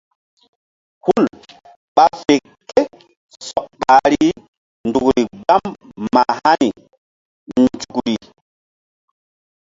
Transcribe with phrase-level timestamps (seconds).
[1.05, 1.25] Hul
[1.95, 2.33] ɓa fe
[2.69, 2.81] ké
[3.47, 4.25] sɔk ɓahri
[4.87, 5.63] nzukri gbam
[6.13, 6.69] mah hani
[7.61, 8.15] nzukri.